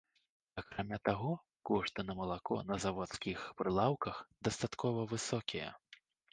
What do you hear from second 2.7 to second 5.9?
на заводскіх прылаўках дастаткова высокія.